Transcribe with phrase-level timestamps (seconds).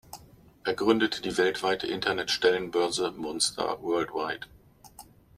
[0.63, 4.47] Er gründete die weltweite Internet-Stellenbörse Monster Worldwide.